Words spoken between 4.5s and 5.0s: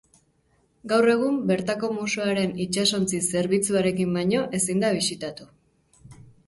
ezin da